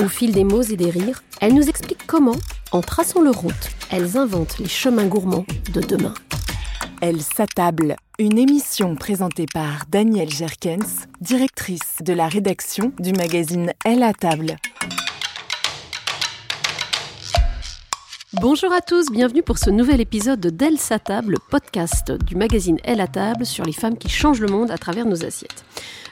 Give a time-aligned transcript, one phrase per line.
[0.00, 2.36] Au fil des mots et des rires, elles nous expliquent comment,
[2.70, 6.14] en traçant leur route, elles inventent les chemins gourmands de demain.
[7.00, 7.96] Elle s'attable.
[8.20, 14.56] Une émission présentée par Danielle Jerkens, directrice de la rédaction du magazine Elle à table.
[18.34, 22.78] Bonjour à tous, bienvenue pour ce nouvel épisode de d'Elle sa table, podcast du magazine
[22.84, 25.64] Elle à table sur les femmes qui changent le monde à travers nos assiettes.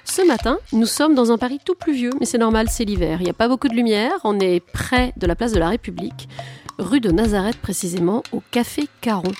[0.08, 3.18] Ce matin, nous sommes dans un Paris tout pluvieux, mais c'est normal, c'est l'hiver.
[3.20, 5.68] Il n'y a pas beaucoup de lumière, on est près de la place de la
[5.68, 6.28] République,
[6.78, 9.32] rue de Nazareth précisément, au Café Caron.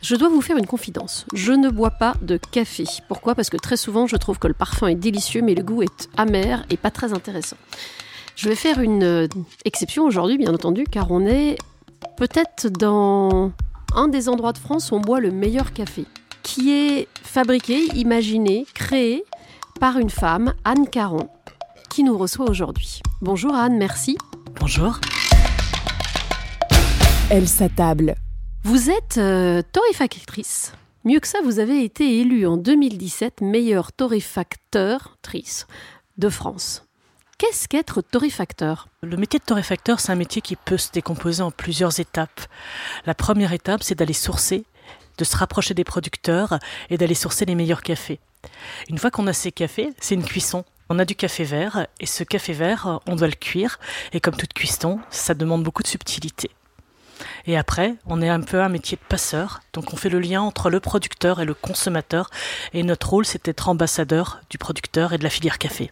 [0.00, 1.26] Je dois vous faire une confidence.
[1.34, 2.84] Je ne bois pas de café.
[3.06, 3.34] Pourquoi?
[3.34, 6.08] Parce que très souvent, je trouve que le parfum est délicieux, mais le goût est
[6.16, 7.56] amer et pas très intéressant.
[8.34, 9.28] Je vais faire une euh,
[9.66, 11.58] exception aujourd'hui, bien entendu, car on est
[12.16, 13.52] peut-être dans
[13.94, 16.06] un des endroits de France où on boit le meilleur café,
[16.42, 19.24] qui est fabriqué, imaginé, créé
[19.78, 21.28] par une femme, Anne Caron,
[21.88, 23.00] qui nous reçoit aujourd'hui.
[23.22, 24.18] Bonjour Anne, merci.
[24.58, 24.98] Bonjour.
[27.30, 28.16] Elle s'attable.
[28.64, 30.72] Vous êtes euh, torréfactrice.
[31.04, 35.66] Mieux que ça, vous avez été élue en 2017 meilleure torréfacteur-trice
[36.16, 36.84] de France.
[37.38, 38.88] Qu'est-ce qu'être torréfacteur?
[39.02, 42.40] Le métier de torréfacteur, c'est un métier qui peut se décomposer en plusieurs étapes.
[43.06, 44.64] La première étape, c'est d'aller sourcer,
[45.18, 46.58] de se rapprocher des producteurs
[46.90, 48.20] et d'aller sourcer les meilleurs cafés.
[48.88, 50.64] Une fois qu'on a ces cafés, c'est une cuisson.
[50.88, 53.78] On a du café vert et ce café vert, on doit le cuire.
[54.12, 56.50] Et comme toute cuisson, ça demande beaucoup de subtilité.
[57.46, 60.40] Et après, on est un peu un métier de passeur, donc on fait le lien
[60.40, 62.30] entre le producteur et le consommateur,
[62.72, 65.90] et notre rôle c'est d'être ambassadeur du producteur et de la filière café.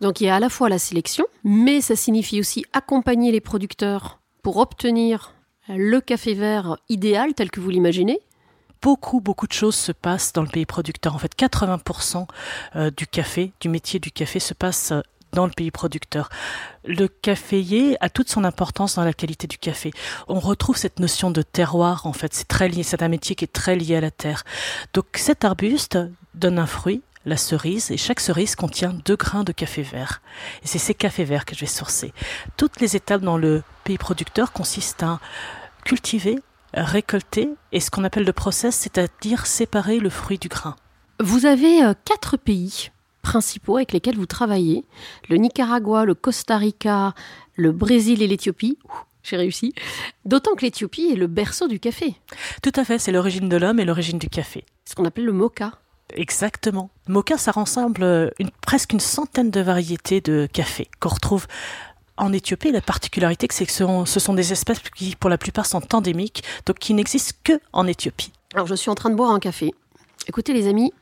[0.00, 3.40] Donc il y a à la fois la sélection, mais ça signifie aussi accompagner les
[3.40, 5.34] producteurs pour obtenir
[5.68, 8.20] le café vert idéal tel que vous l'imaginez.
[8.82, 11.14] Beaucoup, beaucoup de choses se passent dans le pays producteur.
[11.14, 12.26] En fait, 80%
[12.76, 15.00] euh, du café, du métier du café se passe euh,
[15.32, 16.28] dans le pays producteur.
[16.84, 19.92] Le caféier a toute son importance dans la qualité du café.
[20.28, 23.44] On retrouve cette notion de terroir, en fait, c'est très lié, c'est un métier qui
[23.44, 24.44] est très lié à la terre.
[24.94, 25.98] Donc cet arbuste
[26.34, 30.22] donne un fruit, la cerise, et chaque cerise contient deux grains de café vert.
[30.62, 32.12] Et c'est ces cafés verts que je vais sourcer.
[32.56, 35.20] Toutes les étapes dans le pays producteur consistent à
[35.84, 36.38] cultiver,
[36.74, 40.76] récolter, et ce qu'on appelle le process, c'est-à-dire séparer le fruit du grain.
[41.20, 42.90] Vous avez euh, quatre pays
[43.22, 44.84] principaux avec lesquels vous travaillez,
[45.28, 47.14] le Nicaragua, le Costa Rica,
[47.54, 48.78] le Brésil et l'Éthiopie.
[49.22, 49.74] j'ai réussi.
[50.24, 52.14] D'autant que l'Éthiopie est le berceau du café.
[52.62, 54.64] Tout à fait, c'est l'origine de l'homme et l'origine du café.
[54.88, 55.72] Ce qu'on appelle le mocha.
[56.14, 56.90] Exactement.
[57.06, 61.46] Mocha, ça rassemble une, presque une centaine de variétés de café qu'on retrouve
[62.20, 62.70] en Éthiopie.
[62.70, 66.78] La particularité, c'est que ce sont, des espèces qui, pour la plupart, sont endémiques, donc
[66.78, 68.32] qui n'existent que en Éthiopie.
[68.54, 69.72] Alors, je suis en train de boire un café.
[70.28, 70.92] Écoutez, les amis,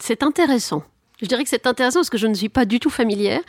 [0.00, 0.82] c'est intéressant.
[1.22, 3.40] Je dirais que c'est intéressant parce que je ne suis pas du tout familière.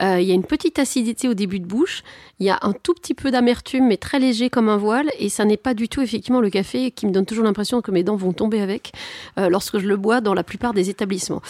[0.00, 2.04] Euh, il y a une petite acidité au début de bouche,
[2.38, 5.28] il y a un tout petit peu d'amertume, mais très léger comme un voile, et
[5.28, 8.04] ça n'est pas du tout effectivement le café qui me donne toujours l'impression que mes
[8.04, 8.92] dents vont tomber avec
[9.38, 11.42] euh, lorsque je le bois dans la plupart des établissements.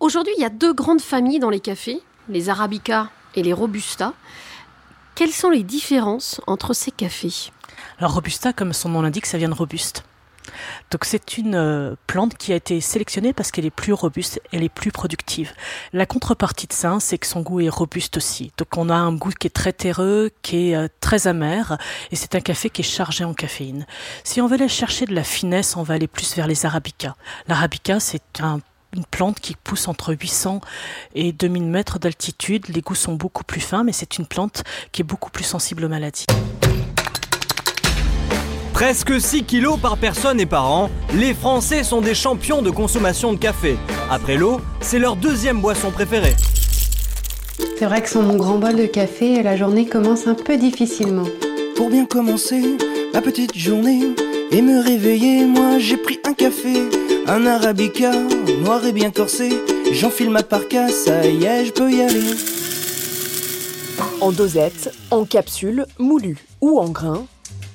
[0.00, 4.12] Aujourd'hui, il y a deux grandes familles dans les cafés, les Arabica et les Robusta.
[5.14, 7.50] Quelles sont les différences entre ces cafés?
[7.98, 10.04] Alors Robusta, comme son nom l'indique, ça vient de robuste.
[10.90, 14.62] Donc c'est une euh, plante qui a été sélectionnée parce qu'elle est plus robuste, elle
[14.62, 15.52] est plus productive.
[15.92, 18.52] La contrepartie de ça, c'est que son goût est robuste aussi.
[18.58, 21.78] Donc on a un goût qui est très terreux, qui est euh, très amer,
[22.10, 23.86] et c'est un café qui est chargé en caféine.
[24.22, 27.14] Si on veut aller chercher de la finesse, on va aller plus vers les arabicas.
[27.48, 28.42] L'arabica, c'est
[28.94, 30.60] une plante qui pousse entre 800
[31.14, 32.68] et 2000 mètres d'altitude.
[32.68, 35.84] Les goûts sont beaucoup plus fins, mais c'est une plante qui est beaucoup plus sensible
[35.84, 36.26] aux maladies.
[38.72, 43.32] Presque 6 kilos par personne et par an, les Français sont des champions de consommation
[43.32, 43.76] de café.
[44.10, 46.34] Après l'eau, c'est leur deuxième boisson préférée.
[47.78, 51.26] C'est vrai que sans mon grand bol de café, la journée commence un peu difficilement.
[51.76, 52.76] Pour bien commencer
[53.12, 54.02] ma petite journée
[54.50, 56.88] et me réveiller, moi j'ai pris un café,
[57.26, 58.12] un arabica,
[58.60, 59.50] noir et bien corsé.
[59.92, 62.34] J'enfile ma parka, ça y est, je peux y aller.
[64.20, 67.26] En dosette, en capsule, moulu ou en grains,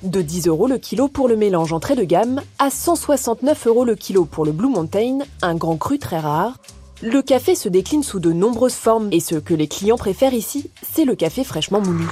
[0.02, 3.96] de 10 euros le kilo pour le mélange entrée de gamme à 169 euros le
[3.96, 6.58] kilo pour le Blue Mountain, un grand cru très rare.
[7.02, 10.70] Le café se décline sous de nombreuses formes et ce que les clients préfèrent ici,
[10.92, 12.06] c'est le café fraîchement moulu.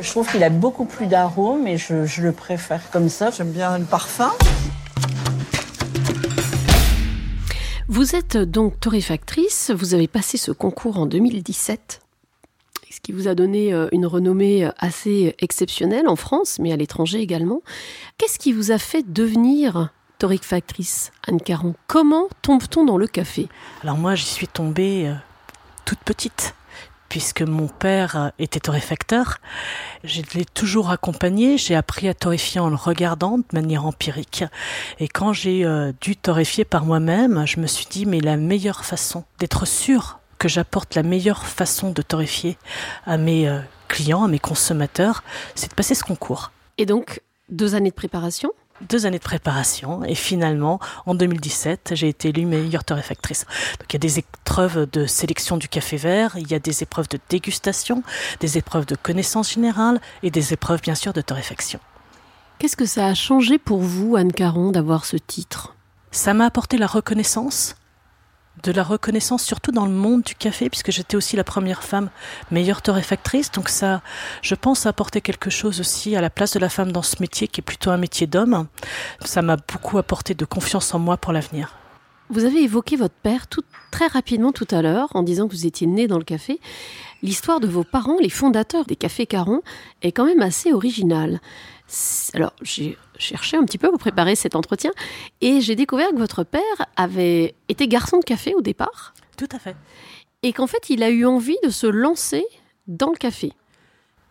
[0.00, 3.30] Je trouve qu'il a beaucoup plus d'arômes et je, je, le préfère comme ça.
[3.30, 4.30] J'aime bien le parfum.
[7.90, 12.02] Vous êtes donc torréfactrice, vous avez passé ce concours en 2017
[12.90, 16.76] ce qui vous a donné euh, une renommée euh, assez exceptionnelle en France, mais à
[16.76, 17.62] l'étranger également.
[18.16, 21.74] Qu'est-ce qui vous a fait devenir torréfactrice, Anne Caron?
[21.86, 23.46] Comment tombe-t-on dans le café?
[23.82, 25.14] Alors moi, j'y suis tombée euh,
[25.84, 26.54] toute petite
[27.08, 29.38] puisque mon père était torréfacteur.
[30.04, 34.44] Je l'ai toujours accompagné, j'ai appris à torréfier en le regardant de manière empirique.
[35.00, 35.66] Et quand j'ai
[36.00, 40.48] dû torréfier par moi-même, je me suis dit, mais la meilleure façon d'être sûr que
[40.48, 42.56] j'apporte la meilleure façon de torréfier
[43.06, 45.22] à mes euh, clients, à mes consommateurs,
[45.54, 46.52] c'est de passer ce concours.
[46.78, 48.52] Et donc, deux années de préparation
[48.82, 53.44] deux années de préparation et finalement en 2017 j'ai été élue meilleure torréfactrice.
[53.78, 56.82] Donc il y a des épreuves de sélection du café vert, il y a des
[56.82, 58.02] épreuves de dégustation,
[58.40, 61.80] des épreuves de connaissance générale et des épreuves bien sûr de torréfaction.
[62.58, 65.76] Qu'est-ce que ça a changé pour vous Anne Caron d'avoir ce titre?
[66.10, 67.76] Ça m'a apporté la reconnaissance
[68.62, 72.10] de la reconnaissance, surtout dans le monde du café, puisque j'étais aussi la première femme
[72.50, 73.50] meilleure torréfactrice.
[73.52, 74.02] Donc ça,
[74.42, 77.48] je pense, apporter quelque chose aussi à la place de la femme dans ce métier,
[77.48, 78.66] qui est plutôt un métier d'homme.
[79.24, 81.74] Ça m'a beaucoup apporté de confiance en moi pour l'avenir.
[82.30, 85.66] Vous avez évoqué votre père tout, très rapidement tout à l'heure en disant que vous
[85.66, 86.60] étiez né dans le café.
[87.22, 89.62] L'histoire de vos parents, les fondateurs des cafés Caron,
[90.02, 91.40] est quand même assez originale.
[92.34, 94.92] Alors, j'ai cherché un petit peu pour préparer cet entretien
[95.40, 96.62] et j'ai découvert que votre père
[96.96, 99.14] avait été garçon de café au départ.
[99.36, 99.76] Tout à fait.
[100.42, 102.44] Et qu'en fait, il a eu envie de se lancer
[102.86, 103.52] dans le café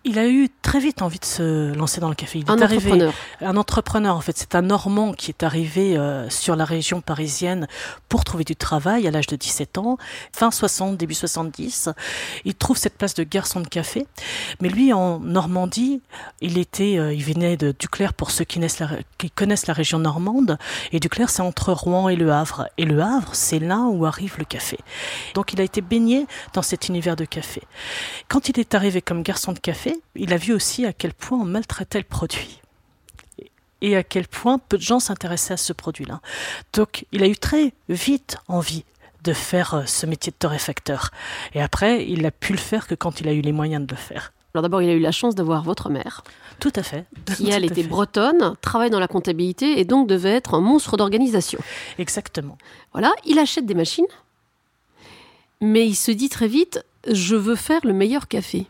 [0.08, 2.40] il a eu très vite envie de se lancer dans le café.
[2.40, 3.14] Il un entrepreneur.
[3.42, 4.38] un entrepreneur en fait.
[4.38, 7.68] C'est un Normand qui est arrivé euh, sur la région parisienne
[8.08, 9.98] pour trouver du travail à l'âge de 17 ans,
[10.32, 11.90] fin 60, début 70.
[12.46, 14.08] Il trouve cette place de garçon de café.
[14.62, 16.02] Mais lui, en Normandie,
[16.42, 18.68] il était, euh, il venait de Duclerc pour ceux qui, la,
[19.18, 20.58] qui connaissent la région normande.
[20.94, 22.70] Et Duclerc, c'est entre Rouen et Le Havre.
[22.78, 24.78] Et Le Havre, c'est là où arrive le café.
[25.34, 27.62] Donc il a été baigné dans cet univers de café.
[28.30, 31.40] Quand il est arrivé comme garçon de café, il a vu aussi à quel point
[31.40, 32.62] on maltraitait le produit
[33.82, 36.22] et à quel point peu de gens s'intéressaient à ce produit-là.
[36.74, 38.84] Donc il a eu très vite envie
[39.24, 41.12] de faire euh, ce métier de torréfacteur.
[41.54, 43.92] Et après, il a pu le faire que quand il a eu les moyens de
[43.94, 44.32] le faire.
[44.54, 46.24] Alors d'abord, il a eu la chance d'avoir votre mère.
[46.60, 47.06] Tout à fait.
[47.36, 51.60] Qui, elle, était bretonne, travaille dans la comptabilité et donc devait être un monstre d'organisation.
[52.00, 52.58] Exactement.
[52.94, 54.06] Voilà, il achète des machines,
[55.62, 58.66] mais il se dit très vite, je veux faire le meilleur café.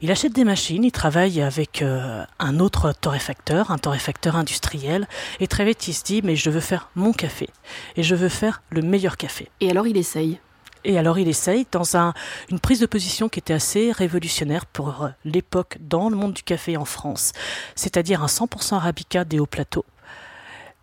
[0.00, 5.06] Il achète des machines, il travaille avec euh, un autre torréfacteur, un torréfacteur industriel,
[5.40, 7.48] et très vite il se dit mais je veux faire mon café
[7.96, 9.48] et je veux faire le meilleur café.
[9.60, 10.40] Et alors il essaye.
[10.84, 12.12] Et alors il essaye dans un,
[12.50, 16.76] une prise de position qui était assez révolutionnaire pour l'époque dans le monde du café
[16.76, 17.32] en France,
[17.76, 19.84] c'est-à-dire un 100% arabica des hauts plateaux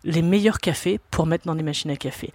[0.04, 2.32] les meilleurs cafés pour mettre dans des machines à café.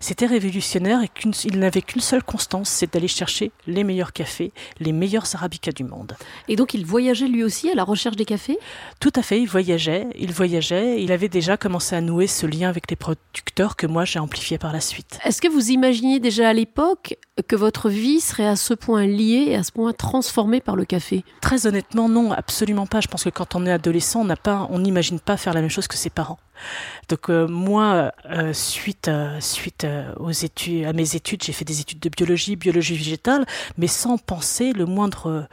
[0.00, 4.92] C'était révolutionnaire et qu'il n'avait qu'une seule constance, c'est d'aller chercher les meilleurs cafés, les
[4.92, 6.16] meilleurs arabicas du monde.
[6.48, 8.58] Et donc il voyageait lui aussi à la recherche des cafés?
[9.00, 12.68] Tout à fait, il voyageait, il voyageait, il avait déjà commencé à nouer ce lien
[12.68, 15.18] avec les producteurs que moi j'ai amplifié par la suite.
[15.24, 17.16] Est-ce que vous imaginiez déjà à l'époque
[17.48, 20.84] que votre vie serait à ce point liée et à ce point transformée par le
[20.84, 21.24] café?
[21.40, 23.00] Très honnêtement, non, absolument pas.
[23.00, 25.60] Je pense que quand on est adolescent, on n'a pas, on n'imagine pas faire la
[25.60, 26.38] même chose que ses parents.
[27.08, 29.86] Donc euh, moi, euh, suite euh, suite
[30.18, 33.46] aux études, à mes études, j'ai fait des études de biologie, biologie végétale,
[33.78, 35.48] mais sans penser le moindre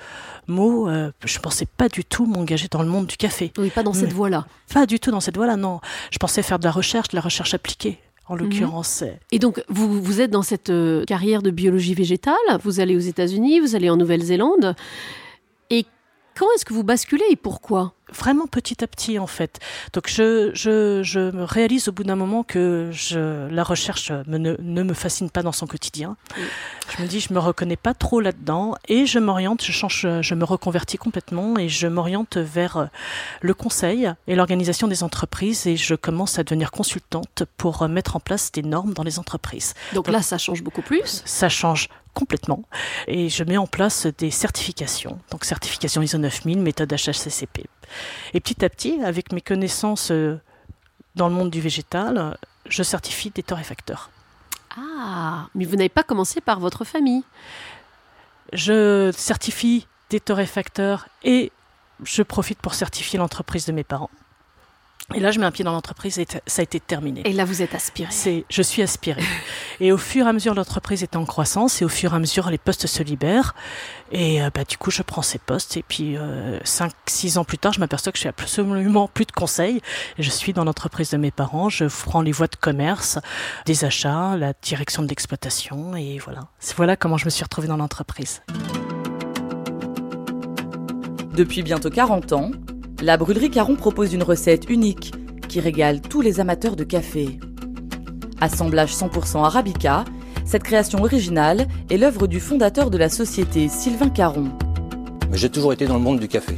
[0.48, 0.90] mot.
[1.26, 3.52] je pensais pas du tout m'engager dans le monde du café.
[3.58, 4.46] Oui, pas dans cette voie-là.
[4.74, 5.80] Pas du tout dans cette voie-là, non.
[6.12, 8.42] Je pensais faire de la recherche, de la recherche appliquée en mhm.
[8.42, 9.04] l'occurrence.
[9.32, 10.72] Et donc, vous, vous êtes dans cette
[11.08, 14.76] carrière de biologie végétale, vous allez aux États-Unis, vous allez en Nouvelle-Zélande.
[15.70, 15.86] Et
[16.38, 17.94] quand est-ce que vous basculez et pourquoi?
[18.12, 19.60] Vraiment petit à petit en fait.
[19.94, 24.38] Donc je, je, je me réalise au bout d'un moment que je, la recherche me,
[24.38, 26.16] ne, ne, me fascine pas dans son quotidien.
[26.96, 30.36] Je me dis je me reconnais pas trop là-dedans et je m'oriente, je change, je
[30.36, 32.90] me reconvertis complètement et je m'oriente vers
[33.42, 38.20] le conseil et l'organisation des entreprises et je commence à devenir consultante pour mettre en
[38.20, 39.74] place des normes dans les entreprises.
[39.94, 41.24] Donc, Donc là ça change beaucoup plus?
[41.26, 42.64] Ça change complètement.
[43.08, 45.20] Et je mets en place des certifications.
[45.32, 47.66] Donc certification ISO 9000, méthode HACCP.
[48.34, 50.40] Et petit à petit, avec mes connaissances euh,
[51.16, 54.10] dans le monde du végétal, je certifie des torréfacteurs.
[54.78, 57.24] Ah, mais vous n'avez pas commencé par votre famille?
[58.54, 61.52] Je certifie des torréfacteurs et
[62.04, 64.10] je profite pour certifier l'entreprise de mes parents.
[65.14, 67.22] Et là, je mets un pied dans l'entreprise et ça a été terminé.
[67.26, 68.10] Et là, vous êtes aspiré.
[68.12, 69.22] C'est, je suis aspiré.
[69.80, 72.20] et au fur et à mesure, l'entreprise est en croissance et au fur et à
[72.20, 73.56] mesure, les postes se libèrent.
[74.12, 75.78] Et euh, bah, du coup, je prends ces postes.
[75.78, 79.26] Et puis, euh, 5, 6 ans plus tard, je m'aperçois que je suis absolument plus
[79.26, 79.82] de conseils.
[80.18, 81.70] Je suis dans l'entreprise de mes parents.
[81.70, 83.20] Je prends les voies de commerce,
[83.66, 85.96] des achats, la direction de l'exploitation.
[85.96, 86.42] Et voilà.
[86.76, 88.42] Voilà comment je me suis retrouvée dans l'entreprise.
[91.36, 92.52] Depuis bientôt 40 ans,
[93.04, 95.14] la brûlerie Caron propose une recette unique
[95.50, 97.38] qui régale tous les amateurs de café.
[98.40, 100.06] Assemblage 100% arabica,
[100.46, 104.52] cette création originale est l'œuvre du fondateur de la société, Sylvain Caron.
[105.34, 106.56] J'ai toujours été dans le monde du café,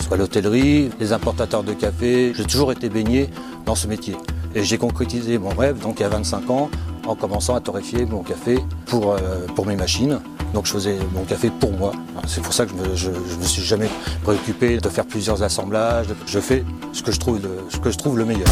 [0.00, 3.28] soit l'hôtellerie, les importateurs de café, j'ai toujours été baigné
[3.64, 4.16] dans ce métier.
[4.56, 6.70] Et j'ai concrétisé mon rêve donc il y a 25 ans
[7.06, 10.18] en commençant à torréfier mon café pour, euh, pour mes machines.
[10.54, 11.92] Donc je faisais mon café pour moi.
[12.28, 13.90] C'est pour ça que je ne me, suis jamais
[14.22, 16.06] préoccupé de faire plusieurs assemblages.
[16.26, 18.46] Je fais ce que je trouve, ce que je trouve le meilleur.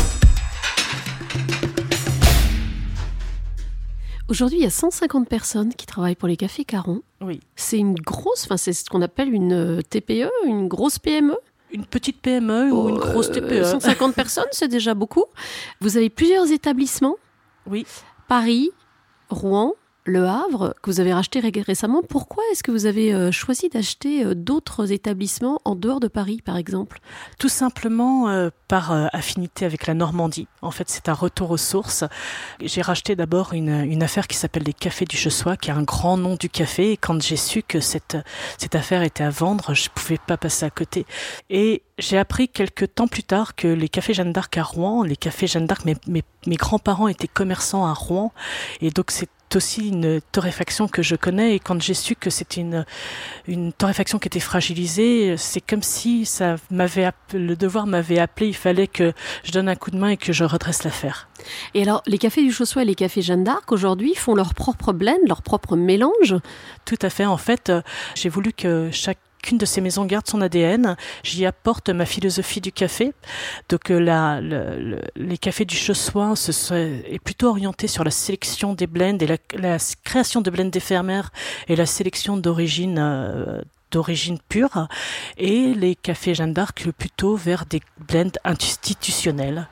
[4.28, 7.02] Aujourd'hui, il y a 150 personnes qui travaillent pour les cafés Caron.
[7.20, 7.38] Oui.
[7.54, 11.36] C'est une grosse, enfin c'est ce qu'on appelle une euh, TPE, une grosse PME
[11.74, 15.24] une petite PME ou une grosse TPE 150 personnes, c'est déjà beaucoup.
[15.80, 17.16] Vous avez plusieurs établissements
[17.66, 17.86] Oui.
[18.28, 18.70] Paris,
[19.30, 19.72] Rouen,
[20.04, 24.24] le Havre, que vous avez racheté récemment, pourquoi est-ce que vous avez euh, choisi d'acheter
[24.24, 26.98] euh, d'autres établissements en dehors de Paris, par exemple?
[27.38, 30.48] Tout simplement euh, par affinité avec la Normandie.
[30.62, 32.04] En fait, c'est un retour aux sources.
[32.60, 36.16] J'ai racheté d'abord une, affaire qui s'appelle les Cafés du Chessois, qui est un grand
[36.16, 36.92] nom du café.
[36.92, 38.16] Et quand j'ai su que cette,
[38.56, 41.04] cette affaire était à vendre, je ne pouvais pas passer à côté.
[41.50, 45.16] Et j'ai appris quelques temps plus tard que les cafés Jeanne d'Arc à Rouen, les
[45.16, 48.32] cafés Jeanne d'Arc, mes, mes, mes grands-parents étaient commerçants à Rouen.
[48.80, 52.60] Et donc, c'est aussi une torréfaction que je connais et quand j'ai su que c'était
[52.60, 52.84] une,
[53.46, 58.56] une torréfaction qui était fragilisée, c'est comme si ça m'avait le devoir m'avait appelé, il
[58.56, 59.12] fallait que
[59.44, 61.28] je donne un coup de main et que je redresse l'affaire.
[61.74, 64.92] Et alors, les cafés du Chaussois et les cafés Jeanne d'Arc aujourd'hui font leur propre
[64.92, 66.36] blend, leur propre mélange?
[66.84, 67.24] Tout à fait.
[67.24, 67.82] En fait, euh,
[68.14, 70.96] j'ai voulu que chaque qu'une de ces maisons garde son ADN.
[71.22, 73.12] J'y apporte ma philosophie du café.
[73.68, 74.40] Donc euh, la,
[75.16, 79.78] les cafés du Chossois ce est plutôt orienté sur la sélection des blends et la,
[80.04, 81.30] création de blends d'éphémères
[81.68, 84.88] et la sélection d'origine euh, d'origine pure
[85.36, 89.68] et les cafés Jeanne d'Arc plutôt vers des blends institutionnels.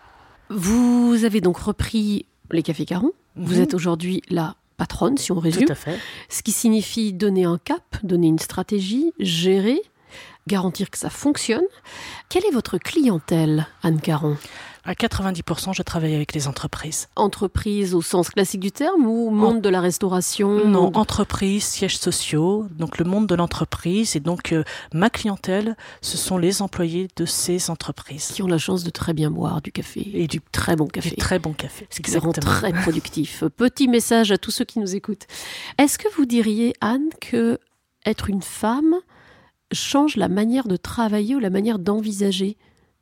[0.51, 3.13] Vous avez donc repris les cafés Caron.
[3.37, 3.63] Vous mhm.
[3.63, 5.67] êtes aujourd'hui là patronne, si on résume.
[5.67, 5.99] Tout à fait.
[6.31, 9.79] Ce qui signifie donner un cap, donner une stratégie, gérer,
[10.47, 11.67] garantir que ça fonctionne.
[12.31, 14.39] Quelle est votre clientèle, Anne Caron?
[14.85, 17.09] À 90%, je travaille avec les entreprises.
[17.17, 22.67] Entreprises au sens classique du terme ou monde de la restauration Non, entreprises, sièges sociaux,
[22.71, 24.17] donc le monde de l'entreprise.
[24.17, 28.29] Et donc, euh, ma clientèle, ce sont les employés de ces entreprises.
[28.29, 30.11] Qui ont la chance de très bien boire du café.
[30.15, 31.11] Et du très bon café.
[31.11, 31.87] Du très bon café.
[31.91, 33.45] Ce qui rend très productif.
[33.57, 35.27] Petit message à tous ceux qui nous écoutent.
[35.79, 37.59] Est-ce que vous diriez, Anne, que
[38.07, 38.95] être une femme
[39.73, 42.57] change la manière de travailler ou la manière d'envisager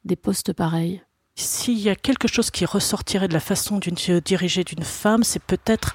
[0.04, 1.02] des postes pareils?
[1.38, 5.42] S'il y a quelque chose qui ressortirait de la façon de diriger d'une femme, c'est
[5.42, 5.94] peut-être,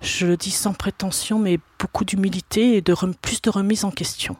[0.00, 4.36] je le dis sans prétention, mais beaucoup d'humilité et de plus de remise en question.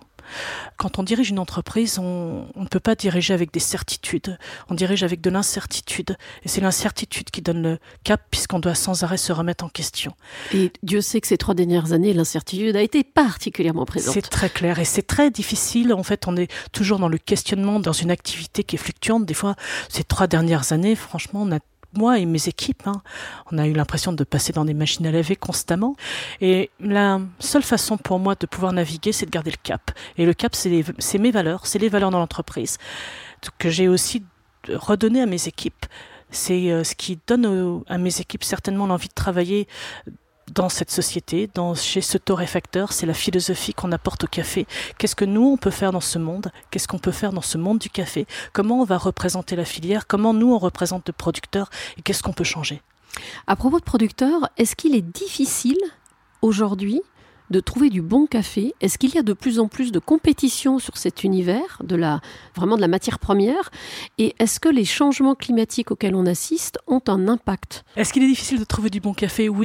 [0.76, 4.38] Quand on dirige une entreprise, on, ne peut pas diriger avec des certitudes.
[4.68, 6.16] On dirige avec de l'incertitude.
[6.44, 10.14] Et c'est l'incertitude qui donne le cap, puisqu'on doit sans arrêt se remettre en question.
[10.52, 14.14] Et Dieu sait que ces trois dernières années, l'incertitude a été particulièrement présente.
[14.14, 14.78] C'est très clair.
[14.78, 15.92] Et c'est très difficile.
[15.92, 19.26] En fait, on est toujours dans le questionnement, dans une activité qui est fluctuante.
[19.26, 19.54] Des fois,
[19.88, 21.58] ces trois dernières années, franchement, on a
[21.94, 23.02] moi et mes équipes, hein,
[23.50, 25.96] on a eu l'impression de passer dans des machines à laver constamment.
[26.40, 29.90] Et la seule façon pour moi de pouvoir naviguer, c'est de garder le cap.
[30.16, 32.78] Et le cap, c'est mes valeurs, c'est les valeurs dans l'entreprise
[33.58, 34.24] que j'ai aussi
[34.68, 35.86] redonné à mes équipes.
[36.30, 39.66] C'est euh, ce qui donne à mes équipes certainement l'envie de travailler
[40.54, 44.66] dans cette société, dans, chez ce torréfacteur, c'est la philosophie qu'on apporte au café.
[44.98, 46.50] Qu'est-ce que nous, on peut faire dans ce monde?
[46.70, 48.26] Qu'est-ce qu'on peut faire dans ce monde du café?
[48.52, 50.06] Comment on va représenter la filière?
[50.06, 51.70] Comment nous, on représente le producteur?
[51.96, 52.80] Et qu'est-ce qu'on peut changer?
[53.46, 55.78] À propos de producteurs, est-ce qu'il est difficile
[56.42, 57.00] aujourd'hui
[57.50, 58.74] de trouver du bon café?
[58.80, 62.20] Est-ce qu'il y a de plus en plus de compétition sur cet univers, de la,
[62.54, 63.70] vraiment de la matière première?
[64.18, 67.84] Et est-ce que les changements climatiques auxquels on assiste ont un impact?
[67.96, 69.48] Est-ce qu'il est difficile de trouver du bon café?
[69.48, 69.64] Oui.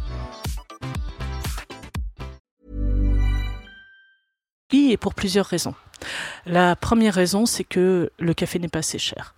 [4.91, 5.73] Et pour plusieurs raisons.
[6.45, 9.35] La première raison, c'est que le café n'est pas assez cher.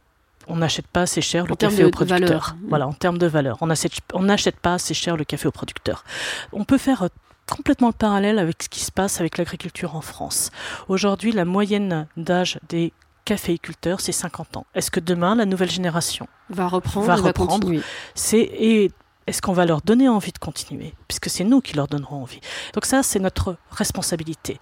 [0.48, 2.55] On n'achète pas assez cher le café au producteur.
[2.67, 3.57] Voilà, en termes de valeur.
[3.62, 6.03] On n'achète pas assez cher le café au producteur.
[6.51, 7.07] On peut faire
[7.50, 10.51] complètement le parallèle avec ce qui se passe avec l'agriculture en France.
[10.87, 12.94] Aujourd'hui, la moyenne d'âge des
[13.25, 14.66] caféiculteurs, c'est 50 ans.
[14.75, 17.72] Est-ce que demain, la nouvelle génération va reprendre, va reprendre
[18.16, 18.92] C'est et
[19.27, 20.94] est-ce qu'on va leur donner envie de continuer?
[21.07, 22.42] Puisque c'est nous qui leur donnerons envie.
[22.74, 24.59] Donc ça, c'est notre responsabilité.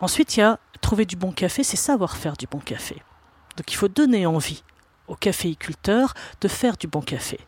[0.00, 3.02] Ensuite, il y a trouver du bon café, c'est savoir faire du bon café.
[3.56, 4.62] Donc il faut donner envie
[5.08, 7.38] aux caféiculteurs de faire du bon café.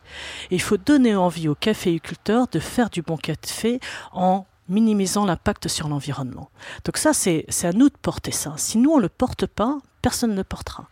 [0.51, 3.79] Et il faut donner envie aux caféiculteurs de faire du bon café
[4.11, 6.49] en minimisant l'impact sur l'environnement.
[6.85, 8.53] Donc ça, c'est à nous de porter ça.
[8.57, 10.87] Si nous, on ne le porte pas, personne ne le portera.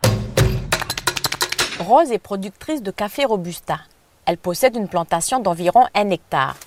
[1.80, 3.80] Rose est productrice de café Robusta.
[4.28, 6.58] Elle possède une plantation d'environ un hectare.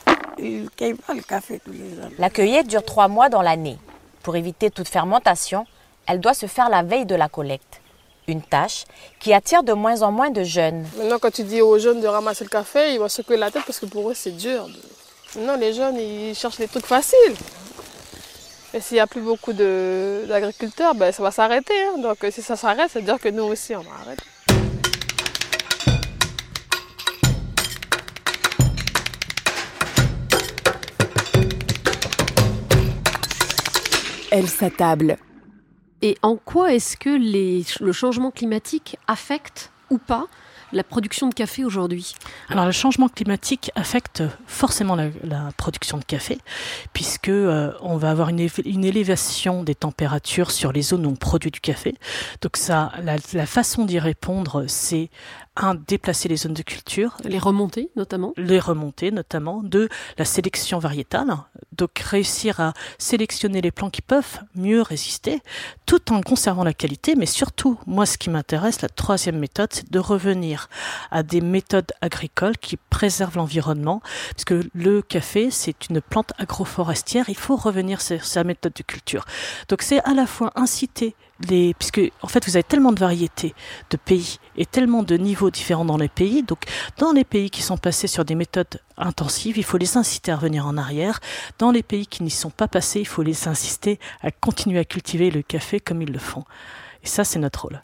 [2.19, 3.77] La cueillette dure trois mois dans l'année.
[4.23, 5.67] Pour éviter toute fermentation,
[6.09, 7.83] elle doit se faire la veille de la collecte.
[8.27, 8.87] Une tâche
[9.19, 10.87] qui attire de moins en moins de jeunes.
[10.97, 13.65] Maintenant, quand tu dis aux jeunes de ramasser le café, ils vont secouer la tête
[13.67, 14.67] parce que pour eux, c'est dur.
[15.39, 17.37] Non, les jeunes, ils cherchent des trucs faciles.
[18.73, 21.75] Et s'il n'y a plus beaucoup d'agriculteurs, ben, ça va s'arrêter.
[21.83, 21.99] Hein.
[21.99, 24.25] Donc, si ça s'arrête, ça veut dire que nous aussi, on va arrêter.
[34.31, 35.17] Elle s'attable.
[36.03, 37.11] Et en quoi est-ce que
[37.85, 40.29] le changement climatique affecte ou pas
[40.73, 42.15] la production de café aujourd'hui
[42.49, 46.39] Alors le changement climatique affecte forcément la, production de café,
[46.93, 51.51] puisque euh, on va avoir une, élévation des températures sur les zones où on produit
[51.51, 51.95] du café.
[52.41, 55.11] Donc ça, la, la façon d'y répondre, c'est
[55.57, 57.17] un, déplacer les zones de culture.
[57.25, 58.33] Les remonter notamment.
[58.37, 59.63] Les remonter notamment.
[59.63, 61.37] Deux, la sélection variétale.
[61.73, 65.41] Donc réussir à sélectionner les plants qui peuvent mieux résister
[65.87, 67.15] tout en conservant la qualité.
[67.17, 70.60] Mais surtout, moi ce qui m'intéresse, la troisième méthode, c'est de revenir
[71.11, 74.03] à des méthodes agricoles qui préservent l'environnement.
[74.31, 77.29] Parce que le café, c'est une plante agroforestière.
[77.29, 79.25] Il faut revenir sur sa méthode de culture.
[79.69, 81.15] Donc c'est à la fois inciter
[81.49, 83.55] les, puisque en fait vous avez tellement de variétés
[83.91, 86.43] de pays et tellement de niveaux différents dans les pays.
[86.43, 86.65] Donc
[86.99, 90.37] dans les pays qui sont passés sur des méthodes intensives, il faut les inciter à
[90.37, 91.21] revenir en arrière.
[91.59, 94.85] Dans les pays qui n'y sont pas passés, il faut les inciter à continuer à
[94.85, 96.45] cultiver le café comme ils le font.
[97.03, 97.83] Et ça, c'est notre rôle.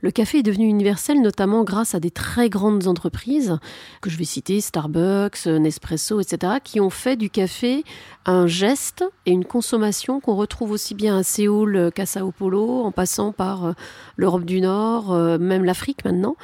[0.00, 3.58] Le café est devenu universel notamment grâce à des très grandes entreprises,
[4.00, 7.82] que je vais citer, Starbucks, Nespresso, etc., qui ont fait du café
[8.24, 12.92] un geste et une consommation qu'on retrouve aussi bien à Séoul qu'à Sao Paulo, en
[12.92, 13.72] passant par euh,
[14.16, 16.36] l'Europe du Nord, euh, même l'Afrique maintenant.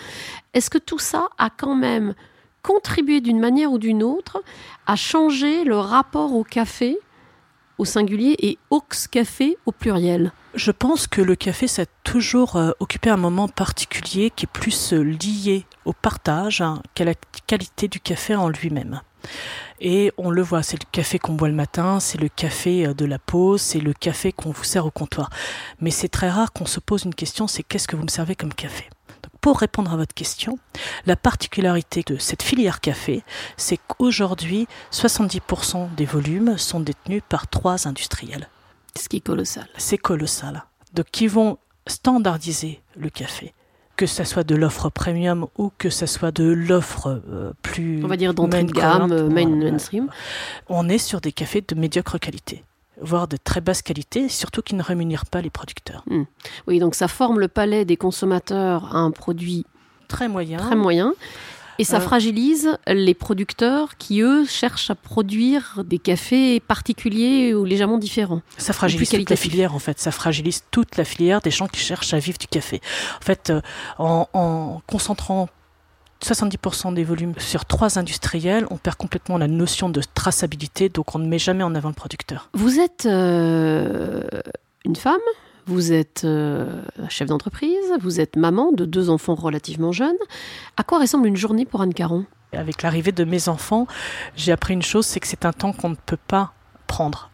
[0.55, 2.14] Est-ce que tout ça a quand même
[2.62, 4.42] contribué d'une manière ou d'une autre
[4.87, 6.98] à changer le rapport au café
[7.79, 10.33] au singulier et Ox Café au pluriel?
[10.54, 14.52] Je pense que le café, ça a toujours euh, occupé un moment particulier qui est
[14.52, 17.14] plus euh, lié au partage hein, qu'à la
[17.48, 19.00] qualité du café en lui-même.
[19.80, 22.94] Et on le voit, c'est le café qu'on boit le matin, c'est le café euh,
[22.94, 25.28] de la pause, c'est le café qu'on vous sert au comptoir.
[25.80, 28.36] Mais c'est très rare qu'on se pose une question, c'est qu'est-ce que vous me servez
[28.36, 28.88] comme café?
[29.40, 30.60] Pour répondre à votre question,
[31.04, 33.24] la particularité de cette filière café,
[33.56, 38.48] c'est qu'aujourd'hui, 70% des volumes sont détenus par trois industriels.
[38.98, 39.66] Ce qui est colossal.
[39.76, 40.64] C'est colossal.
[40.92, 43.52] Donc, qui vont standardiser le café
[43.96, 48.09] que ce soit de l'offre premium ou que ce soit de l'offre euh, plus on
[48.09, 50.09] va dire d'entrée de gamme euh, mainstream
[50.68, 52.64] on est sur des cafés de médiocre qualité
[53.00, 56.04] voire de très basse qualité, surtout qui ne rémunèrent pas les producteurs.
[56.07, 56.24] Hmm.
[56.66, 59.66] Oui, donc ça forme le palais des consommateurs à un produit
[60.09, 60.59] très moyen.
[60.59, 61.14] Très moyen.
[61.78, 67.64] Et ça euh, fragilise les producteurs qui, eux, cherchent à produire des cafés particuliers ou
[67.64, 68.42] légèrement différents.
[68.58, 69.98] Ça fragilise toute la filière, en fait.
[69.98, 72.80] Ça fragilise toute la filière des gens qui cherchent à vivre du café.
[73.20, 73.60] En fait, euh,
[73.98, 75.48] en, en concentrant
[76.24, 81.18] 70% des volumes sur trois industriels, on perd complètement la notion de traçabilité, donc on
[81.18, 82.48] ne met jamais en avant le producteur.
[82.54, 84.22] Vous êtes euh,
[84.84, 85.20] une femme,
[85.66, 90.16] vous êtes euh, chef d'entreprise, vous êtes maman de deux enfants relativement jeunes.
[90.77, 92.27] À quoi ressemble une journée pour Anne Caron?
[92.53, 93.87] Avec l'arrivée de mes enfants,
[94.37, 96.53] j'ai appris une chose, c'est que c'est un temps qu'on ne peut pas
[96.87, 97.31] prendre.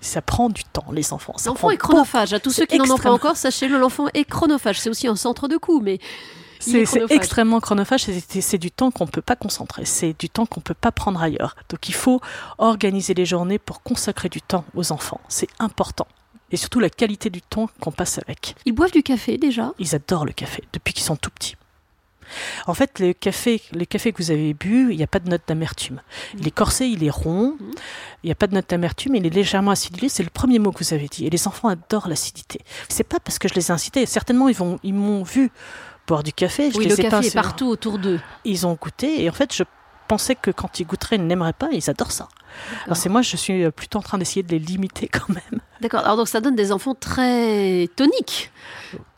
[0.00, 1.34] Ça prend du temps, les enfants.
[1.46, 2.32] L'enfant est chronophage.
[2.32, 4.80] À tous ceux qui n'en ont pas encore, sachez-le, l'enfant est chronophage.
[4.80, 5.98] C'est aussi un centre de coût, mais
[6.58, 8.06] c'est extrêmement chronophage,
[8.40, 10.92] c'est du temps qu'on ne peut pas concentrer, c'est du temps qu'on ne peut pas
[10.92, 11.56] prendre ailleurs.
[11.68, 12.20] Donc il faut
[12.58, 16.06] organiser les journées pour consacrer du temps aux enfants, c'est important.
[16.50, 18.54] Et surtout la qualité du temps qu'on passe avec.
[18.64, 21.56] Ils boivent du café déjà Ils adorent le café, depuis qu'ils sont tout petits.
[22.66, 25.28] En fait, le café, les cafés que vous avez bu, il n'y a pas de
[25.28, 26.00] note d'amertume.
[26.38, 27.70] Il est corsé, il est rond, mmh.
[28.24, 30.08] il n'y a pas de note d'amertume, il est légèrement acidulé.
[30.08, 31.26] C'est le premier mot que vous avez dit.
[31.26, 32.60] Et les enfants adorent l'acidité.
[32.88, 34.04] C'est pas parce que je les ai incités.
[34.06, 35.50] Certainement, ils vont, ils m'ont vu
[36.06, 36.70] boire du café.
[36.70, 38.20] Je oui, le café est partout autour d'eux.
[38.44, 39.64] Ils ont goûté et en fait, je
[40.06, 41.68] pensais que quand ils goûteraient, ils n'aimeraient pas.
[41.72, 42.28] Ils adorent ça.
[42.84, 45.60] Alors c'est moi, je suis euh, plutôt en train d'essayer de les limiter quand même.
[45.80, 46.00] D'accord.
[46.00, 48.50] Alors donc ça donne des enfants très toniques.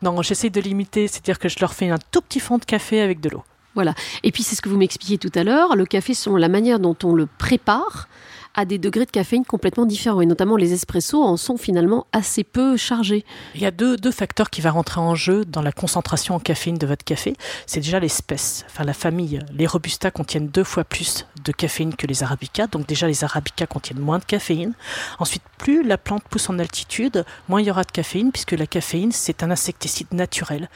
[0.01, 3.01] Non, j'essaie de limiter, c'est-à-dire que je leur fais un tout petit fond de café
[3.01, 3.43] avec de l'eau.
[3.73, 3.93] Voilà.
[4.23, 5.75] Et puis c'est ce que vous m'expliquiez tout à l'heure.
[5.75, 8.07] Le café, sont la manière dont on le prépare
[8.53, 10.21] à des degrés de caféine complètement différents.
[10.21, 13.25] Et notamment les espressos en sont finalement assez peu chargés.
[13.55, 16.39] Il y a deux, deux facteurs qui vont rentrer en jeu dans la concentration en
[16.39, 17.35] caféine de votre café.
[17.65, 19.39] C'est déjà l'espèce, enfin la famille.
[19.53, 22.67] Les robustas contiennent deux fois plus de caféine que les arabicas.
[22.67, 24.73] Donc déjà les arabicas contiennent moins de caféine.
[25.19, 28.67] Ensuite, plus la plante pousse en altitude, moins il y aura de caféine puisque la
[28.67, 30.69] caféine c'est un insecticide naturel.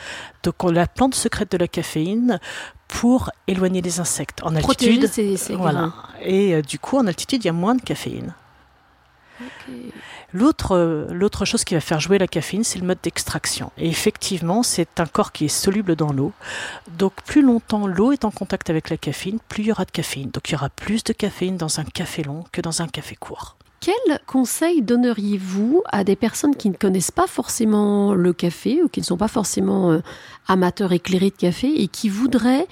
[0.44, 2.40] Donc la plante secrète de la caféine
[2.96, 4.42] pour éloigner les insectes.
[4.42, 5.10] En altitude,
[5.58, 5.92] voilà.
[6.22, 8.34] Et euh, du coup, en altitude, il y a moins de caféine.
[10.32, 13.72] L'autre, euh, l'autre chose qui va faire jouer la caféine, c'est le mode d'extraction.
[13.78, 16.32] Et effectivement, c'est un corps qui est soluble dans l'eau.
[16.98, 19.92] Donc, plus longtemps l'eau est en contact avec la caféine, plus il y aura de
[19.92, 20.30] caféine.
[20.30, 23.16] Donc, il y aura plus de caféine dans un café long que dans un café
[23.16, 23.58] court.
[23.86, 29.00] Quel conseil donneriez-vous à des personnes qui ne connaissent pas forcément le café ou qui
[29.00, 30.00] ne sont pas forcément euh,
[30.48, 32.66] amateurs éclairés de café et qui voudraient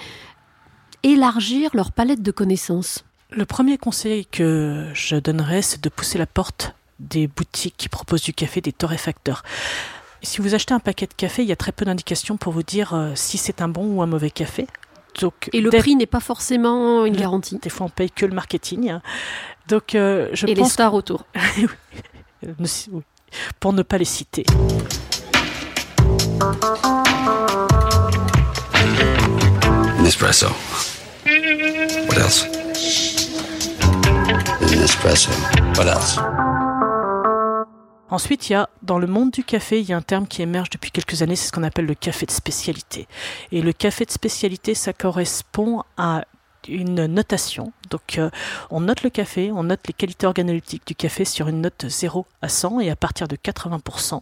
[1.04, 3.06] élargir leur palette de connaissances?
[3.30, 8.23] Le premier conseil que je donnerais, c'est de pousser la porte des boutiques qui proposent
[8.23, 9.43] du café, des torréfacteurs.
[10.23, 12.63] Si vous achetez un paquet de café, il y a très peu d'indications pour vous
[12.63, 14.65] dire euh, si c'est un bon ou un mauvais café.
[15.21, 17.60] Donc, et le prix n'est pas forcément une garantie.
[17.62, 18.97] Des fois, on paye que le marketing.
[19.67, 21.26] Donc, euh, je et les stars autour.
[23.60, 24.45] Pour ne pas les citer.
[30.02, 30.47] Nespresso.
[32.10, 32.45] What else?
[34.62, 35.32] Nespresso.
[35.78, 36.19] What else?
[38.10, 40.43] Ensuite, il y a, dans le monde du café, il y a un terme qui
[40.43, 43.08] émerge depuis quelques années, c'est ce qu'on appelle le café de spécialité.
[43.52, 46.26] Et le café de spécialité, ça correspond à
[46.67, 47.71] une notation.
[47.89, 48.30] Donc euh,
[48.69, 52.26] on note le café, on note les qualités organoleptiques du café sur une note 0
[52.41, 54.21] à 100 et à partir de 80%,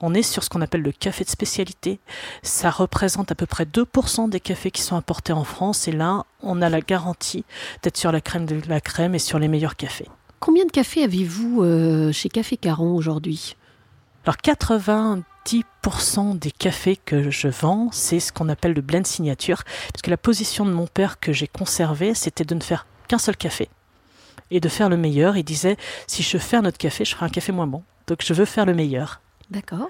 [0.00, 2.00] on est sur ce qu'on appelle le café de spécialité.
[2.42, 6.24] Ça représente à peu près 2% des cafés qui sont importés en France et là
[6.42, 7.44] on a la garantie
[7.82, 10.08] d'être sur la crème de la crème et sur les meilleurs cafés.
[10.40, 13.56] Combien de cafés avez-vous euh, chez Café Caron aujourd'hui?
[14.24, 19.62] Alors 90% 90% des cafés que je vends, c'est ce qu'on appelle le blend signature,
[19.92, 23.18] parce que la position de mon père que j'ai conservée, c'était de ne faire qu'un
[23.18, 23.68] seul café
[24.50, 25.36] et de faire le meilleur.
[25.36, 25.76] Il disait,
[26.06, 27.82] si je fais un autre café, je ferai un café moins bon.
[28.06, 29.20] Donc je veux faire le meilleur.
[29.50, 29.88] D'accord.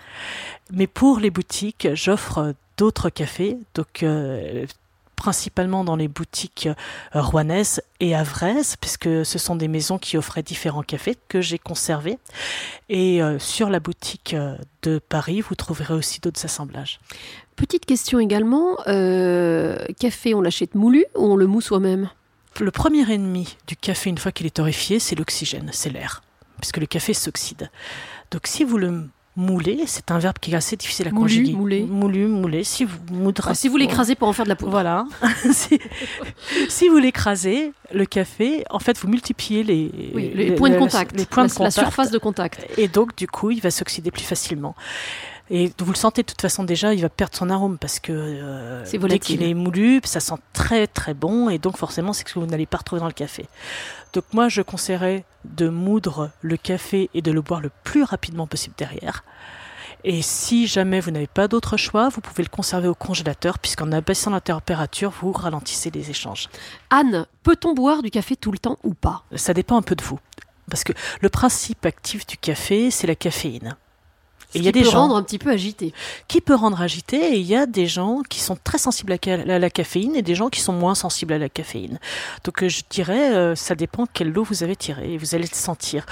[0.71, 3.59] Mais pour les boutiques, j'offre d'autres cafés.
[3.75, 4.67] Donc euh,
[5.17, 10.43] principalement dans les boutiques euh, rouennaises et avraises, puisque ce sont des maisons qui offraient
[10.43, 12.19] différents cafés que j'ai conservés.
[12.89, 17.01] Et euh, sur la boutique euh, de Paris, vous trouverez aussi d'autres assemblages.
[17.57, 22.09] Petite question également, café, on l'achète moulu ou on le mousse soi-même?
[22.61, 26.23] Le premier ennemi du café, une fois qu'il est torréfié, c'est l'oxygène, c'est l'air,
[26.61, 27.71] puisque le café s'oxyde.
[28.31, 31.55] Donc si vous le Mouler, c'est un verbe qui est assez difficile à conjuguer.
[31.55, 32.65] Moulu, moulu, mouler.
[32.65, 32.99] Si vous
[33.45, 34.73] ah, si vous l'écrasez pour en faire de la poudre.
[34.73, 35.07] Voilà.
[36.69, 39.89] si, vous l'écrasez, le café, en fait, vous multipliez les,
[40.35, 42.67] les, points de contact, les points la, de contact, la surface de contact.
[42.77, 44.75] Et donc, du coup, il va s'oxyder plus facilement.
[45.51, 48.13] Et vous le sentez de toute façon déjà, il va perdre son arôme parce que
[48.13, 52.33] euh, dès qu'il est moulu, ça sent très très bon et donc forcément c'est ce
[52.33, 53.47] que vous n'allez pas retrouver dans le café.
[54.13, 58.47] Donc moi je conseillerais de moudre le café et de le boire le plus rapidement
[58.47, 59.25] possible derrière.
[60.05, 63.93] Et si jamais vous n'avez pas d'autre choix, vous pouvez le conserver au congélateur, puisqu'en
[63.93, 66.49] abaissant la température, vous ralentissez les échanges.
[66.91, 69.23] Anne, peut-on boire du café tout le temps ou pas?
[69.37, 70.19] Ça dépend un peu de vous.
[70.69, 73.77] Parce que le principe actif du café, c'est la caféine.
[74.55, 75.93] Et il y a des peut rendre un petit peu agité.
[76.29, 79.59] Qui peut rendre agité et il y a des gens qui sont très sensibles à
[79.59, 81.99] la, caféine et des gens qui sont moins sensibles à la caféine.
[82.45, 85.17] Donc euh, je dirais, euh, ça dépend quelle eau vous avez tiré.
[85.17, 86.07] Vous allez le sentir.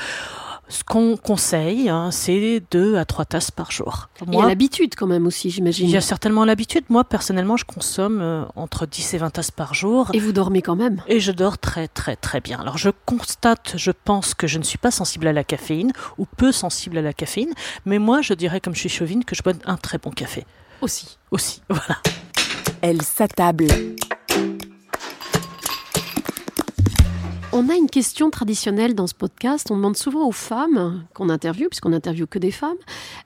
[0.71, 4.09] Ce qu'on conseille, hein, c'est deux à trois tasses par jour.
[4.25, 5.89] il y a l'habitude quand même aussi, j'imagine.
[5.89, 6.85] Il y a certainement l'habitude.
[6.89, 10.11] Moi, personnellement, je consomme euh, entre 10 et 20 tasses par jour.
[10.15, 12.61] Et vous dormez quand même Et je dors très, très, très bien.
[12.61, 16.25] Alors, je constate, je pense que je ne suis pas sensible à la caféine ou
[16.25, 17.53] peu sensible à la caféine.
[17.85, 20.47] Mais moi, je dirais, comme je suis chauvine, que je bois un très bon café.
[20.83, 21.19] Aussi.
[21.33, 21.99] Aussi, voilà.
[22.81, 23.67] Elle s'attable.
[27.53, 29.71] On a une question traditionnelle dans ce podcast.
[29.73, 32.77] On demande souvent aux femmes qu'on interviewe, puisqu'on n'interviewe que des femmes,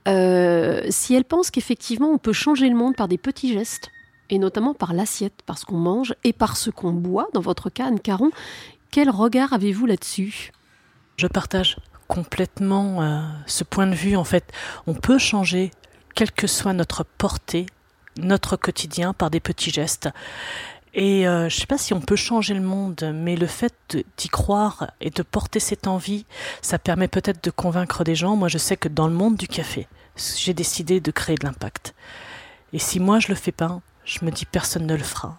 [0.08, 3.90] euh, si elles pensent qu'effectivement on peut changer le monde par des petits gestes,
[4.30, 7.28] et notamment par l'assiette, par ce qu'on mange et par ce qu'on boit.
[7.34, 8.30] Dans votre cas, Anne Caron,
[8.90, 10.52] quel regard avez-vous là-dessus?
[11.18, 11.76] Je partage
[12.08, 14.16] complètement euh, ce point de vue.
[14.16, 14.50] En fait,
[14.86, 15.70] on peut changer,
[16.14, 17.66] quelle que soit notre portée,
[18.16, 20.08] notre quotidien, par des petits gestes.
[20.94, 24.28] Et euh, je sais pas si on peut changer le monde, mais le fait d'y
[24.28, 26.24] croire et de porter cette envie,
[26.62, 28.36] ça permet peut-être de convaincre des gens.
[28.36, 29.88] Moi, je sais que dans le monde du café,
[30.36, 31.94] j'ai décidé de créer de l'impact.
[32.72, 35.38] Et si moi je le fais pas, je me dis personne ne le fera.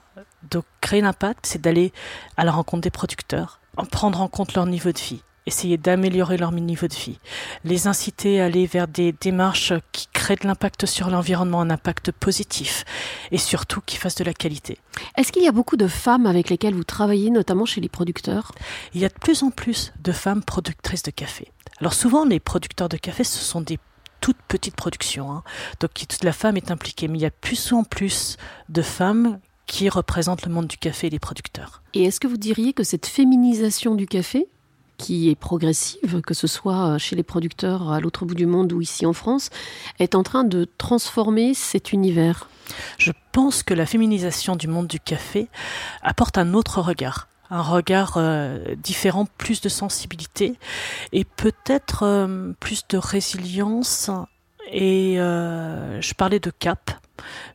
[0.52, 1.94] Donc créer l'impact, c'est d'aller
[2.38, 6.38] à la rencontre des producteurs, en prendre en compte leur niveau de vie, essayer d'améliorer
[6.38, 7.20] leur niveau de vie,
[7.64, 12.12] les inciter à aller vers des démarches qui créent de l'impact sur l'environnement, un impact
[12.12, 12.84] positif,
[13.32, 14.80] et surtout qui fassent de la qualité.
[15.18, 18.52] Est-ce qu'il y a beaucoup de femmes avec lesquelles vous travaillez, notamment chez les producteurs?
[18.94, 21.52] Il y a de plus en plus de femmes productrices de café.
[21.80, 23.80] Alors souvent, les producteurs de café, ce sont des
[24.22, 25.44] toutes petites productions, hein.
[25.82, 28.38] donc toute la femme est impliquée, mais il y a plus en plus
[28.70, 31.84] de femmes qui représentent le monde du café et les producteurs.
[31.94, 34.48] Et est-ce que vous diriez que cette féminisation du café,
[34.98, 38.82] qui est progressive, que ce soit chez les producteurs à l'autre bout du monde ou
[38.82, 39.50] ici en France,
[40.00, 42.50] est en train de transformer cet univers
[42.98, 45.48] Je pense que la féminisation du monde du café
[46.02, 50.58] apporte un autre regard un regard euh, différent, plus de sensibilité
[51.12, 54.10] et peut-être euh, plus de résilience.
[54.72, 56.92] Et euh, je parlais de cap.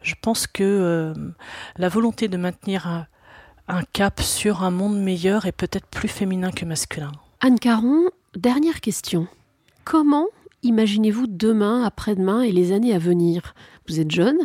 [0.02, 1.12] Je pense que
[1.76, 3.06] la volonté de maintenir
[3.68, 7.12] un cap sur un monde meilleur est peut-être plus féminin que masculin.
[7.42, 9.26] Anne Caron, dernière question.
[9.84, 10.26] Comment
[10.62, 13.54] imaginez-vous demain, après-demain et les années à venir?
[13.88, 14.36] Vous êtes jeune,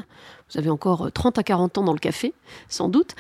[0.49, 2.33] vous avez encore 30 à 40 ans dans le café,
[2.69, 3.15] sans doute.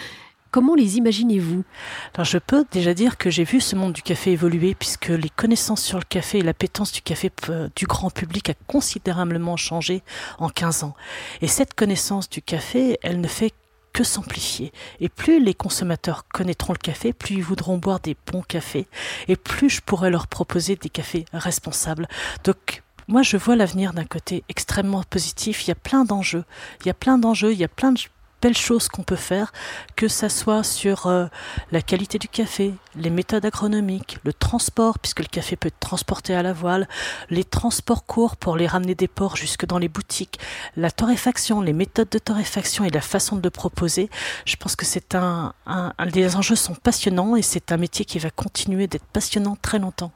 [0.49, 1.65] Comment les imaginez-vous?
[2.13, 5.27] Alors je peux déjà dire que j'ai vu ce monde du café évoluer puisque les
[5.27, 10.03] connaissances sur le café et l'appétence du café euh, du grand public a considérablement changé
[10.39, 10.95] en 15 ans.
[11.41, 13.51] Et cette connaissance du café, elle ne fait
[13.95, 14.73] que s'amplifier.
[14.99, 18.87] Et plus les consommateurs connaîtront le café, plus ils voudront boire des bons cafés,
[19.29, 22.07] et plus je pourrai leur proposer des cafés responsables.
[22.43, 25.65] Donc moi, je vois l'avenir d'un côté extrêmement positif.
[25.65, 26.43] Il y a plein d'enjeux.
[26.81, 27.53] Il y a plein d'enjeux.
[27.53, 27.99] Il y a plein de
[28.45, 29.51] belles choses qu'on peut faire,
[29.95, 31.25] que ça soit sur euh,
[31.71, 36.35] la qualité du café, les méthodes agronomiques, le transport, puisque le café peut être transporté
[36.35, 36.87] à la voile,
[37.31, 40.37] les transports courts pour les ramener des ports jusque dans les boutiques,
[40.77, 44.11] la torréfaction, les méthodes de torréfaction et la façon de le proposer.
[44.45, 48.19] Je pense que c'est un, un, les enjeux sont passionnants et c'est un métier qui
[48.19, 50.11] va continuer d'être passionnant très longtemps.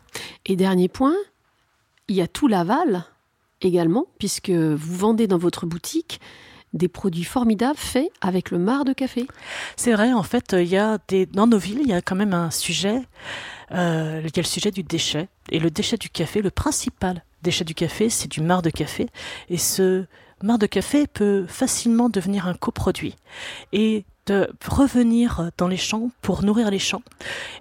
[0.46, 1.16] Et dernier point,
[2.08, 3.06] il y a tout l'aval
[3.62, 6.22] également, puisque vous vendez dans votre boutique
[6.74, 9.26] des produits formidables faits avec le marc de café.
[9.76, 12.16] C'est vrai, en fait, il y a des dans nos villes, il y a quand
[12.16, 13.02] même un sujet.
[13.72, 16.42] Euh, le sujet du déchet et le déchet du café.
[16.42, 19.08] Le principal déchet du café, c'est du marc de café,
[19.50, 20.06] et ce
[20.44, 23.16] marc de café peut facilement devenir un coproduit
[23.72, 27.02] et de revenir dans les champs pour nourrir les champs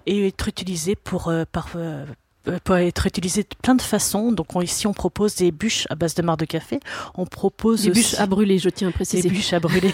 [0.05, 2.05] et être utilisé pour euh, par, euh,
[2.43, 4.31] peut être utilisé de plein de façons.
[4.31, 6.79] Donc ici, on propose des bûches à base de marc de café.
[7.15, 9.27] On propose des bûches à brûler, je tiens à préciser.
[9.27, 9.93] Des bûches à brûler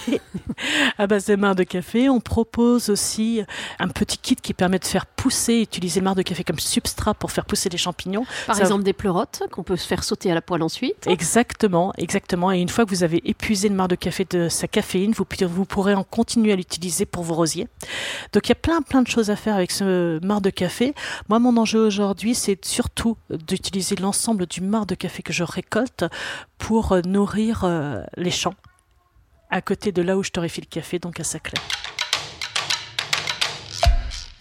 [0.97, 2.09] à base de marc de café.
[2.09, 3.41] On propose aussi
[3.79, 7.13] un petit kit qui permet de faire pousser, utiliser le marc de café comme substrat
[7.13, 8.25] pour faire pousser les champignons.
[8.45, 11.07] Par exemple, des pleurotes qu'on peut faire sauter à la poêle ensuite.
[11.07, 12.51] Exactement, exactement.
[12.51, 15.25] Et une fois que vous avez épuisé le marc de café de sa caféine, vous,
[15.47, 17.67] vous pourrez en continuer à l'utiliser pour vos rosiers.
[18.33, 20.93] Donc il y a plein, plein de choses à faire avec ce marc de café.
[21.29, 26.05] Moi, mon enjeu aujourd'hui, c'est surtout d'utiliser l'ensemble du marc de café que je récolte
[26.57, 28.55] pour euh, nourrir euh, les champs,
[29.49, 31.59] à côté de là où je torréfie le café, donc à Saclay.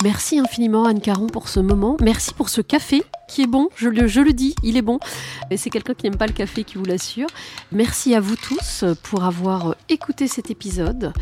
[0.02, 1.96] Merci infiniment Anne Caron pour ce moment.
[2.02, 4.98] Merci pour ce café qui est bon, je le, dis, il est bon.
[5.50, 7.28] Et c'est quelqu'un qui n'aime pas le café qui vous l'assure.
[7.72, 11.14] Merci à vous tous pour avoir écouté cet épisode.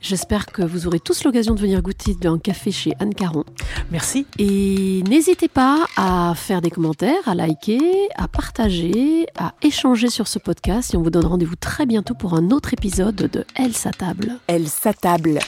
[0.00, 3.44] J'espère que vous aurez tous l'occasion de venir goûter d'un café chez Anne Caron.
[3.90, 4.26] Merci.
[4.38, 10.38] Et n'hésitez pas à faire des commentaires, à liker, à partager, à échanger sur ce
[10.38, 10.94] podcast.
[10.94, 14.38] Et on vous donne rendez-vous très bientôt pour un autre épisode de Elle s'attable.
[14.46, 15.40] Elle s'attable.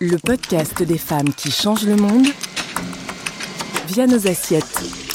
[0.00, 2.26] Le podcast des femmes qui changent le monde
[3.88, 5.09] via nos assiettes.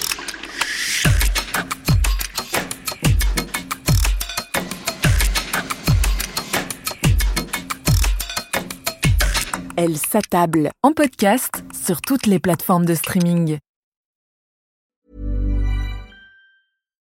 [9.77, 13.57] Elle s'attable en podcast sur toutes les plateformes de streaming.